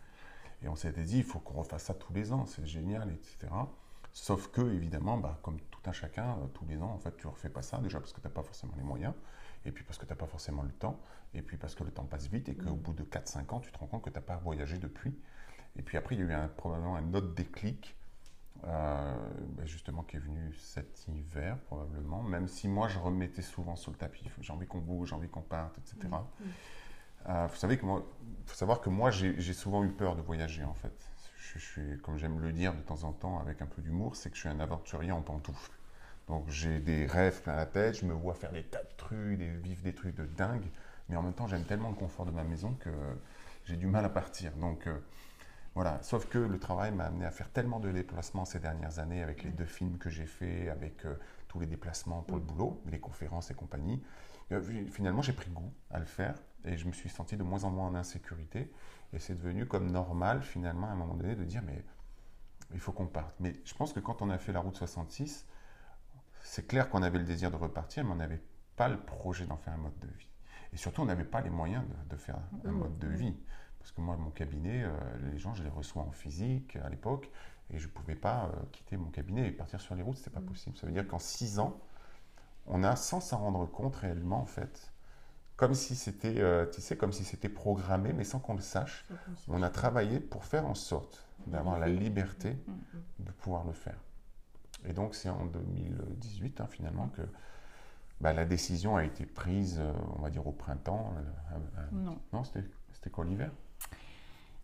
Et 0.62 0.68
on 0.68 0.76
s'était 0.76 1.04
dit, 1.04 1.18
il 1.18 1.24
faut 1.24 1.40
qu'on 1.40 1.60
refasse 1.60 1.84
ça 1.84 1.94
tous 1.94 2.14
les 2.14 2.34
ans, 2.34 2.46
c'est 2.46 2.66
génial, 2.66 3.12
etc. 3.12 3.48
Sauf 4.12 4.48
que, 4.50 4.62
évidemment, 4.74 5.18
bah, 5.18 5.40
comme 5.42 5.60
tout 5.72 5.82
un 5.86 5.92
chacun, 5.92 6.32
euh, 6.32 6.48
tous 6.54 6.66
les 6.66 6.82
ans, 6.82 6.92
en 6.92 7.00
fait, 7.00 7.16
tu 7.18 7.28
ne 7.28 7.32
refais 7.32 7.50
pas 7.50 7.62
ça, 7.62 7.78
déjà 7.78 8.00
parce 8.00 8.12
que 8.12 8.20
tu 8.20 8.28
n'as 8.28 8.34
pas 8.34 8.44
forcément 8.44 8.74
les 8.76 8.84
moyens 8.84 9.14
et 9.66 9.72
puis 9.72 9.84
parce 9.84 9.98
que 9.98 10.06
tu 10.06 10.12
n'as 10.12 10.16
pas 10.18 10.28
forcément 10.28 10.64
le 10.64 10.72
temps, 10.72 11.00
et 11.34 11.42
puis 11.42 11.58
parce 11.58 11.76
que 11.76 11.84
le 11.84 11.92
temps 11.92 12.06
passe 12.06 12.28
vite, 12.28 12.50
et 12.50 12.56
qu'au 12.56 12.76
bout 12.76 12.94
de 12.94 13.04
4-5 13.04 13.54
ans, 13.54 13.60
tu 13.60 13.72
te 13.72 13.78
rends 13.78 13.88
compte 13.88 14.04
que 14.04 14.10
tu 14.10 14.16
n'as 14.16 14.22
pas 14.22 14.38
voyagé 14.38 14.78
depuis. 14.78 15.14
Et 15.76 15.82
puis 15.82 15.98
après, 15.98 16.16
il 16.16 16.26
y 16.26 16.32
a 16.32 16.46
eu 16.46 16.50
probablement 16.50 16.96
un 16.96 17.14
autre 17.14 17.34
déclic, 17.34 17.96
euh, 18.66 19.30
ben 19.50 19.66
justement, 19.66 20.04
qui 20.04 20.18
est 20.18 20.20
venu 20.20 20.54
cet 20.56 21.08
hiver, 21.08 21.58
probablement, 21.66 22.24
même 22.24 22.48
si 22.48 22.68
moi, 22.68 22.88
je 22.88 23.00
remettais 23.00 23.42
souvent 23.42 23.76
sur 23.76 23.92
le 23.92 23.98
tapis, 23.98 24.30
j'ai 24.40 24.54
envie 24.54 24.68
qu'on 24.68 24.80
bouge, 24.80 25.10
j'ai 25.10 25.16
envie 25.16 25.30
qu'on 25.30 25.42
parte, 25.42 25.78
etc. 25.78 26.10
euh, 27.28 27.48
faut, 27.48 27.58
savez 27.58 27.78
que 27.78 27.86
moi, 27.86 28.06
faut 28.46 28.56
savoir 28.56 28.82
que 28.82 28.90
moi, 28.90 29.12
j'ai 29.12 29.54
souvent 29.54 29.84
eu 29.84 29.90
peur 29.90 30.16
de 30.16 30.22
voyager, 30.22 30.64
en 30.64 30.74
fait. 30.74 30.94
Je, 31.38 31.60
suis, 31.60 31.98
comme 32.04 32.18
j'aime 32.18 32.40
le 32.40 32.54
dire 32.54 32.74
de 32.76 32.82
temps 32.82 33.04
en 33.04 33.12
temps, 33.12 33.40
avec 33.40 33.62
un 33.62 33.66
peu 33.66 33.82
d'humour, 33.82 34.16
c'est 34.16 34.30
que 34.30 34.36
je 34.36 34.42
suis 34.42 34.50
un 34.50 34.60
aventurier 34.60 35.12
en 35.12 35.22
pantoufles. 35.22 35.72
Donc 36.30 36.48
j'ai 36.48 36.80
des 36.80 37.08
rêves 37.08 37.42
plein 37.42 37.56
la 37.56 37.66
tête, 37.66 38.00
je 38.00 38.06
me 38.06 38.14
vois 38.14 38.36
faire 38.36 38.52
des 38.52 38.64
tas 38.64 38.84
de 38.84 38.96
trucs, 38.98 39.40
vivre 39.40 39.82
des 39.82 39.94
trucs 39.94 40.16
de 40.16 40.26
dingue, 40.26 40.70
mais 41.10 41.16
en 41.16 41.24
même 41.24 41.34
temps 41.34 41.48
j'aime 41.48 41.66
tellement 41.66 41.90
le 41.90 41.96
confort 41.96 42.28
de 42.28 42.32
ma 42.32 42.44
maison 42.44 42.74
que 42.80 42.92
j'ai 43.66 43.76
du 43.76 43.88
mal 43.88 44.06
à 44.06 44.10
partir. 44.10 44.52
Donc 44.58 44.86
euh, 44.86 44.96
voilà, 45.74 45.98
sauf 46.04 46.28
que 46.28 46.38
le 46.38 46.60
travail 46.60 46.92
m'a 46.92 47.06
amené 47.06 47.26
à 47.26 47.32
faire 47.32 47.50
tellement 47.50 47.80
de 47.80 47.92
déplacements 47.92 48.46
ces 48.46 48.60
dernières 48.60 49.00
années 49.00 49.24
avec 49.24 49.44
les 49.44 49.50
deux 49.50 49.66
films 49.66 49.98
que 49.98 50.12
j'ai 50.12 50.28
faits, 50.28 50.70
avec 50.70 51.04
euh, 51.06 51.16
tous 51.50 51.60
les 51.60 51.66
déplacements 51.66 52.22
pour 52.22 52.38
le 52.38 52.44
boulot, 52.44 52.82
les 52.86 53.00
conférences 53.00 53.52
et 53.52 53.56
compagnie. 53.56 54.02
Euh, 54.54 54.62
finalement, 54.90 55.22
j'ai 55.22 55.34
pris 55.34 55.50
goût 55.50 55.74
à 55.92 56.00
le 56.00 56.06
faire 56.06 56.36
et 56.64 56.78
je 56.78 56.88
me 56.88 56.94
suis 56.94 57.10
senti 57.10 57.36
de 57.36 57.44
moins 57.44 57.66
en 57.66 57.72
moins 57.72 57.88
en 57.88 57.96
insécurité. 57.96 58.72
Et 59.12 59.20
c'est 59.20 59.36
devenu 59.36 59.66
comme 59.66 59.92
normal, 59.92 60.42
finalement, 60.44 60.88
à 60.88 60.92
un 60.92 60.96
moment 60.96 61.16
donné, 61.16 61.36
de 61.36 61.44
dire 61.44 61.62
mais 61.66 61.84
il 62.74 62.80
faut 62.80 62.92
qu'on 62.92 63.08
parte. 63.08 63.36
Mais 63.40 63.56
je 63.66 63.74
pense 63.74 63.92
que 63.92 64.00
quand 64.00 64.22
on 64.22 64.30
a 64.30 64.38
fait 64.38 64.54
la 64.54 64.60
route 64.60 64.76
66, 64.76 65.46
c'est 66.42 66.68
clair 66.68 66.90
qu'on 66.90 67.02
avait 67.02 67.18
le 67.18 67.26
désir 67.26 67.52
de 67.52 67.56
repartir, 67.56 68.06
mais 68.06 68.12
on 68.12 68.16
n'avait 68.16 68.42
pas 68.76 68.88
le 68.88 68.98
projet 68.98 69.46
d'en 69.46 69.58
faire 69.58 69.74
un 69.74 69.78
mode 69.78 70.00
de 70.00 70.08
vie. 70.08 70.30
Et 70.72 70.78
surtout, 70.78 71.02
on 71.02 71.06
n'avait 71.06 71.26
pas 71.26 71.42
les 71.42 71.50
moyens 71.50 71.84
de, 72.10 72.16
faire 72.16 72.38
un 72.64 72.72
mode 72.72 72.98
de 73.00 73.08
vie. 73.08 73.36
Parce 73.80 73.92
que 73.92 74.02
moi, 74.02 74.16
mon 74.18 74.30
cabinet, 74.30 74.84
euh, 74.84 74.92
les 75.32 75.40
gens, 75.40 75.56
je 75.56 75.64
les 75.64 75.70
reçois 75.70 76.04
en 76.04 76.12
physique 76.12 76.76
à 76.76 76.90
l'époque, 76.90 77.32
et 77.72 77.80
je 77.80 77.88
ne 77.88 77.92
pouvais 77.92 78.16
pas 78.16 78.46
euh, 78.46 78.60
quitter 78.72 78.98
mon 78.98 79.10
cabinet 79.10 79.48
et 79.48 79.52
partir 79.52 79.80
sur 79.80 79.96
les 79.96 80.02
routes, 80.02 80.18
ce 80.18 80.22
n'était 80.22 80.32
pas 80.32 80.42
possible. 80.42 80.78
Ça 80.78 80.88
veut 80.88 80.94
dire 80.94 81.08
qu'en 81.08 81.20
six 81.20 81.60
ans, 81.60 81.80
on 82.68 82.84
a, 82.84 82.96
sans 82.96 83.20
s'en 83.20 83.40
rendre 83.40 83.66
compte 83.66 83.96
réellement, 83.96 84.42
en 84.42 84.46
fait, 84.46 84.92
comme 85.56 85.74
si 85.74 85.96
c'était, 85.96 86.40
euh, 86.40 86.66
tu 86.66 86.82
sais, 86.82 86.98
comme 86.98 87.12
si 87.12 87.24
c'était 87.24 87.50
programmé, 87.50 88.14
mais 88.14 88.24
sans 88.24 88.40
qu'on 88.40 88.54
le 88.54 88.62
sache, 88.62 89.06
on 89.48 89.62
a 89.62 89.70
travaillé 89.70 90.20
pour 90.20 90.46
faire 90.46 90.66
en 90.66 90.76
sorte 90.76 91.26
d'avoir 91.48 91.80
la 91.80 91.88
liberté 91.88 92.52
mm, 92.52 92.72
mm. 92.72 93.26
de 93.26 93.32
pouvoir 93.32 93.66
le 93.66 93.74
faire. 93.74 93.98
Et 94.86 94.94
donc, 94.94 95.16
c'est 95.16 95.30
en 95.30 95.46
2018, 95.46 96.62
hein, 96.62 96.68
finalement, 96.70 97.10
que 97.10 97.22
bah, 98.22 98.34
la 98.34 98.46
décision 98.46 98.96
a 98.96 99.04
été 99.04 99.26
prise, 99.26 99.82
on 100.18 100.22
va 100.22 100.30
dire, 100.30 100.46
au 100.48 100.52
printemps. 100.52 101.14
non. 101.92 102.18
Non, 102.32 102.44
c'était 102.44 103.10
quoi 103.10 103.26
l'hiver? 103.26 103.52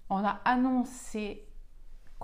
On 0.09 0.23
a 0.23 0.39
annoncé 0.45 1.45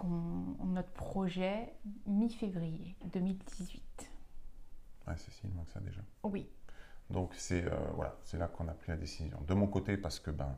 notre 0.03 0.91
projet 0.91 1.73
mi-février 2.07 2.95
2018. 3.13 4.09
Ah, 5.07 5.15
c'est 5.17 5.31
si 5.31 5.47
loin 5.47 5.63
que 5.63 5.71
ça 5.71 5.79
déjà. 5.79 6.01
Oui. 6.23 6.47
Donc 7.09 7.33
c'est 7.35 7.65
euh, 7.65 7.75
voilà, 7.95 8.15
c'est 8.23 8.37
là 8.37 8.47
qu'on 8.47 8.67
a 8.67 8.73
pris 8.73 8.91
la 8.91 8.97
décision. 8.97 9.37
De 9.47 9.53
mon 9.53 9.67
côté, 9.67 9.97
parce 9.97 10.19
que 10.19 10.31
ben, 10.31 10.57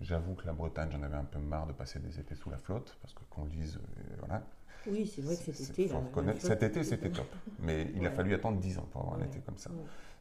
j'avoue 0.00 0.34
que 0.34 0.46
la 0.46 0.52
Bretagne, 0.52 0.90
j'en 0.92 1.02
avais 1.02 1.16
un 1.16 1.24
peu 1.24 1.38
marre 1.38 1.66
de 1.66 1.72
passer 1.72 1.98
des 1.98 2.20
étés 2.20 2.34
sous 2.34 2.50
la 2.50 2.58
flotte, 2.58 2.98
parce 3.00 3.14
que 3.14 3.20
qu'on 3.30 3.44
le 3.44 3.50
dise, 3.50 3.78
euh, 3.78 4.16
voilà. 4.18 4.42
Oui, 4.86 5.06
c'est 5.06 5.22
vrai 5.22 5.36
que 5.36 5.52
cet 5.52 5.70
été, 5.70 5.88
faut 5.88 6.00
reconnaître, 6.00 6.40
cet 6.40 6.62
été, 6.62 6.82
c'était 6.84 7.10
top. 7.10 7.26
Mais 7.58 7.90
il 7.94 8.06
a 8.06 8.10
fallu 8.10 8.32
attendre 8.34 8.58
10 8.58 8.78
ans 8.78 8.88
pour 8.90 9.02
avoir 9.02 9.18
un 9.18 9.24
été 9.24 9.40
comme 9.40 9.58
ça. 9.58 9.70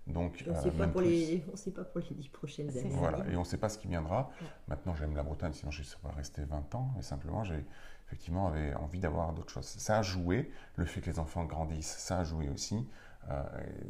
Donc, 0.09 0.43
on 0.47 0.51
ne 0.51 0.61
sait, 0.61 0.71
pas 0.71 0.87
pour 0.87 1.01
les, 1.01 1.43
sait 1.55 1.71
pas 1.71 1.83
pour 1.83 2.01
les 2.01 2.15
10 2.15 2.29
prochaines 2.29 2.69
années. 2.77 2.89
Voilà, 2.91 3.25
et 3.29 3.35
on 3.35 3.41
ne 3.41 3.45
sait 3.45 3.57
pas 3.57 3.69
ce 3.69 3.77
qui 3.77 3.87
viendra. 3.87 4.31
Maintenant, 4.67 4.95
j'aime 4.95 5.15
la 5.15 5.23
Bretagne, 5.23 5.53
sinon 5.53 5.71
je 5.71 5.81
ne 5.81 5.85
serais 5.85 6.01
pas 6.01 6.13
resté 6.15 6.43
20 6.43 6.75
ans. 6.75 6.93
Et 6.97 7.01
simplement, 7.01 7.43
j'ai 7.43 7.63
effectivement 8.07 8.47
avait 8.47 8.73
envie 8.73 8.99
d'avoir 8.99 9.33
d'autres 9.33 9.51
choses. 9.51 9.65
Ça 9.65 9.99
a 9.99 10.01
joué, 10.01 10.51
le 10.75 10.85
fait 10.85 11.01
que 11.01 11.09
les 11.09 11.19
enfants 11.19 11.45
grandissent, 11.45 11.95
ça 11.97 12.19
a 12.19 12.23
joué 12.23 12.49
aussi. 12.49 12.87
Euh, 13.29 13.43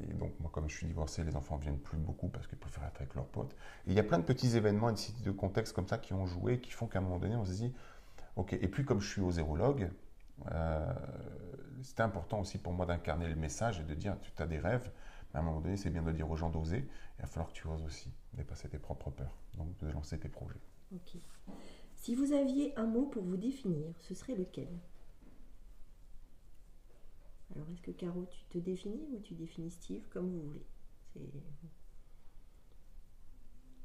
et 0.09 0.13
donc, 0.13 0.33
moi, 0.41 0.49
comme 0.53 0.67
je 0.67 0.75
suis 0.75 0.87
divorcé, 0.87 1.23
les 1.23 1.35
enfants 1.35 1.55
viennent 1.55 1.77
plus 1.77 1.97
beaucoup 1.97 2.27
parce 2.27 2.47
qu'ils 2.47 2.57
préfèrent 2.57 2.85
être 2.85 2.99
avec 2.99 3.15
leurs 3.15 3.27
potes. 3.27 3.55
il 3.87 3.93
y 3.93 3.99
a 3.99 4.03
plein 4.03 4.19
de 4.19 4.23
petits 4.23 4.57
événements, 4.57 4.91
de 4.91 5.23
de 5.23 5.31
contexte 5.31 5.73
comme 5.73 5.87
ça 5.87 5.97
qui 5.97 6.13
ont 6.13 6.25
joué, 6.25 6.59
qui 6.59 6.71
font 6.71 6.87
qu'à 6.87 6.99
un 6.99 7.01
moment 7.01 7.19
donné, 7.19 7.35
on 7.35 7.45
se 7.45 7.51
dit, 7.51 7.73
OK. 8.35 8.53
Et 8.53 8.67
puis, 8.67 8.83
comme 8.83 8.99
je 8.99 9.07
suis 9.07 9.31
zérologue, 9.31 9.89
euh, 10.51 10.93
c'était 11.81 12.03
important 12.03 12.39
aussi 12.39 12.57
pour 12.57 12.73
moi 12.73 12.85
d'incarner 12.85 13.27
le 13.27 13.35
message 13.35 13.79
et 13.79 13.83
de 13.83 13.93
dire, 13.93 14.15
tu 14.35 14.41
as 14.41 14.47
des 14.47 14.59
rêves, 14.59 14.91
à 15.33 15.39
un 15.39 15.41
moment 15.41 15.61
donné, 15.61 15.77
c'est 15.77 15.89
bien 15.89 16.03
de 16.03 16.11
dire 16.11 16.29
aux 16.29 16.35
gens 16.35 16.49
d'oser. 16.49 16.87
Il 17.17 17.21
va 17.21 17.27
falloir 17.27 17.49
que 17.49 17.53
tu 17.53 17.67
oses 17.67 17.83
aussi 17.83 18.11
dépasser 18.33 18.69
tes 18.69 18.79
propres 18.79 19.11
peurs, 19.11 19.37
donc 19.57 19.77
de 19.77 19.87
lancer 19.91 20.19
tes 20.19 20.29
projets. 20.29 20.61
Ok. 20.93 21.17
Si 21.95 22.15
vous 22.15 22.31
aviez 22.31 22.77
un 22.77 22.87
mot 22.87 23.05
pour 23.05 23.23
vous 23.23 23.37
définir, 23.37 23.93
ce 23.99 24.13
serait 24.13 24.35
lequel? 24.35 24.69
Alors, 27.55 27.69
est-ce 27.71 27.81
que 27.81 27.91
Caro, 27.91 28.25
tu 28.29 28.43
te 28.45 28.57
définis 28.57 29.07
ou 29.11 29.19
tu 29.19 29.33
définis 29.33 29.71
Steve 29.71 30.07
comme 30.09 30.29
vous 30.29 30.41
voulez? 30.41 30.65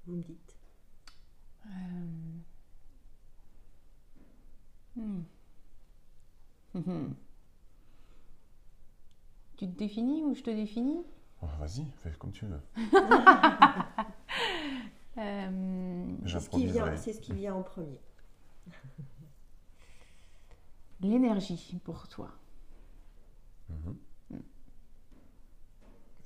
Vous 0.07 0.17
me 0.17 0.23
dites. 0.23 0.57
Euh... 1.67 2.41
Hmm. 4.97 5.23
Tu 9.57 9.69
te 9.69 9.79
définis 9.79 10.25
ou 10.25 10.35
je 10.35 10.43
te 10.43 10.51
définis? 10.51 11.05
Oh, 11.45 11.49
vas-y, 11.59 11.85
fais 11.99 12.11
comme 12.13 12.33
tu 12.33 12.47
veux. 12.47 12.63
euh, 15.19 16.07
c'est 16.27 16.41
ce 17.13 17.21
qui 17.21 17.35
vient 17.35 17.55
en 17.55 17.63
premier. 17.63 18.01
L'énergie 21.01 21.79
pour 21.85 22.09
toi. 22.09 22.31
Mhm. 23.69 23.99
Mm. 24.31 24.39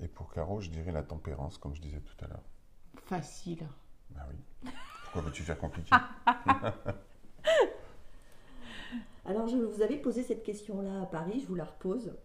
Et 0.01 0.09
pour 0.09 0.33
Caro, 0.33 0.61
je 0.61 0.71
dirais 0.71 0.93
la 0.93 1.03
tempérance, 1.03 1.59
comme 1.59 1.75
je 1.75 1.81
disais 1.81 2.01
tout 2.01 2.25
à 2.25 2.29
l'heure. 2.29 2.45
Facile. 3.07 3.67
Ben 4.11 4.23
oui. 4.31 4.37
Pourquoi 5.03 5.23
veux-tu 5.23 5.43
faire 5.43 5.59
compliqué 5.59 5.91
Alors, 9.25 9.49
je 9.49 9.57
vous 9.57 9.83
avais 9.83 9.97
posé 9.99 10.23
cette 10.23 10.45
question-là 10.45 11.03
à 11.03 11.07
Paris, 11.07 11.41
je 11.41 11.47
vous 11.47 11.57
la 11.57 11.65
repose. 11.65 12.17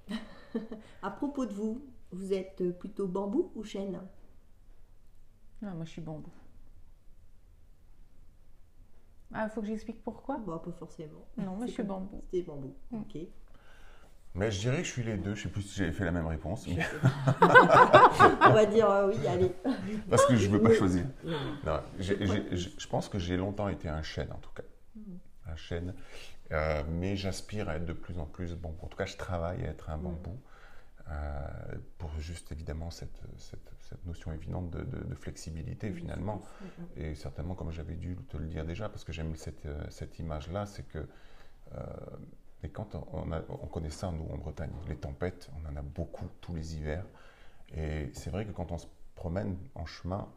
à 1.02 1.10
propos 1.10 1.48
de 1.48 1.54
vous, 1.54 1.84
vous 2.14 2.34
êtes 2.34 2.78
plutôt 2.78 3.08
bambou 3.08 3.52
ou 3.56 3.64
chêne? 3.64 4.00
Ah, 5.62 5.74
Moi, 5.74 5.86
je 5.86 5.92
suis 5.92 6.02
bambou. 6.02 6.32
Ah, 9.34 9.46
il 9.46 9.50
faut 9.50 9.62
que 9.62 9.68
j'explique 9.68 10.04
pourquoi? 10.04 10.38
Bon, 10.38 10.60
pas 10.60 10.72
forcément. 10.72 11.26
Non, 11.38 11.56
moi, 11.56 11.66
je 11.66 11.72
suis 11.72 11.84
bambou. 11.84 12.24
C'était 12.32 12.44
bambou, 12.44 12.76
mm. 12.92 13.02
ok. 13.02 13.18
Mais 14.36 14.52
je 14.52 14.60
dirais 14.62 14.78
que 14.78 14.84
je 14.84 14.92
suis 14.92 15.04
les 15.04 15.18
deux. 15.18 15.36
Je 15.36 15.44
sais 15.44 15.50
plus 15.50 15.62
si 15.62 15.78
j'ai 15.78 15.92
fait 15.92 16.06
la 16.06 16.12
même 16.12 16.26
réponse. 16.26 16.68
On 18.42 18.54
va 18.54 18.66
dire 18.66 18.90
euh, 18.90 19.08
oui, 19.10 19.28
allez. 19.28 19.52
Parce 20.10 20.26
que 20.26 20.36
je 20.36 20.48
ne 20.48 20.54
veux 20.54 20.62
pas 20.62 20.74
choisir. 20.74 21.06
Non, 21.66 21.80
je 22.00 22.88
pense 22.88 23.10
que 23.10 23.20
j'ai 23.20 23.38
longtemps 23.38 23.70
été 23.70 23.90
un 23.90 24.02
chêne, 24.02 24.32
en 24.32 24.40
tout 24.40 24.52
cas. 24.56 24.64
Mm. 24.96 25.02
Un 25.52 25.56
chêne. 25.56 25.94
Euh, 26.52 26.84
mais 26.88 27.16
j'aspire 27.16 27.70
à 27.70 27.76
être 27.78 27.86
de 27.86 27.94
plus 27.94 28.18
en 28.20 28.26
plus 28.26 28.56
bambou. 28.56 28.86
En 28.86 28.88
tout 28.88 28.98
cas, 28.98 29.06
je 29.06 29.18
travaille 29.18 29.66
à 29.66 29.70
être 29.70 29.90
un 29.90 29.98
mm. 29.98 30.02
bambou. 30.02 30.32
Euh, 30.32 30.54
pour 31.98 32.10
juste 32.20 32.52
évidemment 32.52 32.90
cette, 32.90 33.22
cette, 33.38 33.72
cette 33.82 34.06
notion 34.06 34.32
évidente 34.32 34.72
de, 34.72 34.84
de, 34.84 35.16
flexibilité 35.16 35.92
finalement. 35.92 36.42
Et 36.96 37.16
certainement, 37.16 37.56
comme 37.56 37.72
j'avais 37.72 37.96
dû 37.96 38.16
te 38.30 38.38
le 38.38 38.48
dire 38.48 38.66
déjà, 38.66 38.90
parce 38.90 39.04
que 39.04 39.12
j'aime 39.12 39.36
cette, 39.36 39.66
euh, 39.66 39.84
cette 39.90 40.18
image-là, 40.20 40.66
c'est 40.66 40.88
que 40.88 41.06
euh, 41.76 41.84
et 42.64 42.70
quand 42.70 42.96
on, 42.96 43.32
on, 43.32 43.68
connaît 43.68 43.90
ça, 43.90 44.12
nous, 44.12 44.26
en 44.34 44.38
Bretagne, 44.38 44.72
les 44.88 44.96
tempêtes, 44.96 45.50
on 45.58 45.70
en 45.70 45.76
a 45.76 45.82
beaucoup 45.82 46.28
tous 46.40 46.56
les 46.56 46.78
hivers. 46.78 47.06
Et 47.76 48.10
c'est 48.14 48.30
vrai 48.30 48.46
que 48.46 48.52
quand 48.52 48.72
on 48.72 48.78
se 48.78 48.88
promène 49.16 49.58
en 49.76 49.86
chemin, 49.86 50.30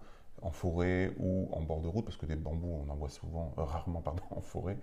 en 0.42 0.50
forêt 0.50 1.12
ou 1.18 1.48
en 1.52 1.62
bord 1.62 1.80
de 1.80 1.88
route, 1.88 2.04
parce 2.04 2.16
que 2.16 2.26
des 2.26 2.34
bambous, 2.36 2.82
on 2.84 2.90
en 2.90 2.96
voit 2.96 3.08
souvent, 3.10 3.54
rarement, 3.56 4.00
pardon, 4.02 4.24
en 4.30 4.40
forêt, 4.40 4.76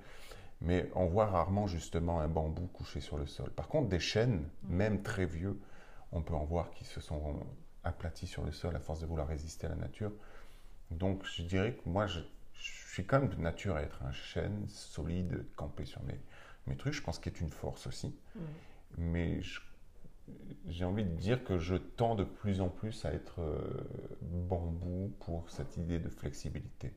mais 0.62 0.90
on 0.96 1.06
voit 1.06 1.25
rarement 1.25 1.68
justement 1.68 2.22
un 2.22 2.30
bambou 2.30 2.68
couché 2.68 3.02
sur 3.02 3.18
le 3.18 3.25
sol. 3.25 3.50
Par 3.52 3.68
contre, 3.68 3.90
des 3.90 4.00
chênes, 4.00 4.48
même 4.63 5.04
très 5.04 5.25
vieux, 5.25 5.60
on 6.13 6.22
peut 6.22 6.36
en 6.36 6.46
voir 6.46 6.72
qui 6.72 6.86
se 6.86 7.01
sont 7.01 7.39
aplatis 7.84 8.27
sur 8.27 8.43
le 8.43 8.51
sol 8.51 8.75
à 8.75 8.79
force 8.79 9.01
de 9.01 9.05
vouloir 9.05 9.27
résister 9.27 9.67
à 9.67 9.70
la 9.70 9.75
nature. 9.75 10.12
Donc 10.91 11.25
je 11.25 11.41
dirais 11.41 11.74
que 11.74 11.89
moi, 11.89 12.08
je, 12.08 12.20
suis 12.53 13.05
quand 13.05 13.20
même 13.20 13.29
de 13.29 13.41
nature 13.41 13.75
à 13.75 13.82
être 13.82 14.03
un 14.03 14.12
chêne 14.12 14.65
solide, 14.70 15.43
campé 15.55 15.84
sur 15.84 16.01
mes, 16.03 16.20
mes 16.67 16.77
trucs. 16.77 16.93
Je 16.93 17.01
pense 17.01 17.17
qu'il 17.17 17.34
est 17.34 17.41
une 17.41 17.50
force 17.50 17.88
aussi. 17.88 18.15
Mais 18.98 19.41
j'ai 20.67 20.86
envie 20.86 21.03
de 21.03 21.15
dire 21.15 21.43
que 21.43 21.58
je 21.58 21.75
tends 21.75 22.15
de 22.15 22.24
plus 22.24 22.62
en 22.62 22.70
plus 22.70 23.03
à 23.03 23.12
être 23.12 23.41
euh, 23.41 23.60
bambou 24.22 25.12
pour 25.20 25.50
cette 25.50 25.75
idée 25.77 25.98
de 25.98 26.08
flexibilité. 26.08 26.93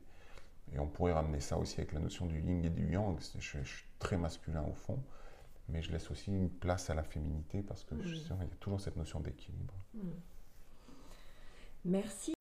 Et 0.73 0.79
on 0.79 0.87
pourrait 0.87 1.13
ramener 1.13 1.39
ça 1.39 1.57
aussi 1.57 1.79
avec 1.79 1.93
la 1.93 1.99
notion 1.99 2.27
du 2.27 2.39
yin 2.39 2.63
et 2.63 2.69
du 2.69 2.91
yang. 2.91 3.19
Je, 3.39 3.59
je 3.59 3.67
suis 3.67 3.85
très 3.97 4.17
masculin 4.17 4.63
au 4.69 4.73
fond 4.73 5.01
mais 5.69 5.81
je 5.81 5.91
laisse 5.91 6.09
aussi 6.11 6.31
une 6.31 6.49
place 6.49 6.89
à 6.89 6.93
la 6.93 7.03
féminité 7.03 7.61
parce 7.61 7.83
que 7.83 7.95
je 8.01 8.15
il 8.15 8.29
y 8.29 8.31
a 8.31 8.55
toujours 8.59 8.81
cette 8.81 8.95
notion 8.95 9.19
d'équilibre. 9.19 9.73
Mm. 9.93 9.99
Merci. 11.85 12.33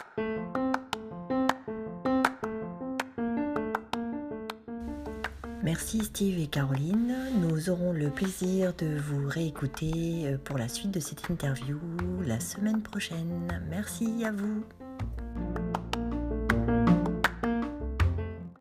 Merci 5.62 6.04
Steve 6.04 6.38
et 6.38 6.46
Caroline. 6.46 7.16
Nous 7.40 7.70
aurons 7.70 7.92
le 7.92 8.08
plaisir 8.08 8.72
de 8.74 8.98
vous 8.98 9.28
réécouter 9.28 10.26
euh, 10.26 10.38
pour 10.38 10.58
la 10.58 10.68
suite 10.68 10.92
de 10.92 11.00
cette 11.00 11.28
interview 11.28 11.78
la 12.24 12.38
semaine 12.38 12.82
prochaine. 12.82 13.48
Merci 13.68 14.24
à 14.24 14.30
vous. 14.30 14.64